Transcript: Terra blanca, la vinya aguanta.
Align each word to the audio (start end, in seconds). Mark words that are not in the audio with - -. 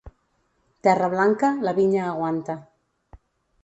Terra 0.87 1.11
blanca, 1.15 1.53
la 1.69 1.77
vinya 1.83 2.09
aguanta. 2.09 2.61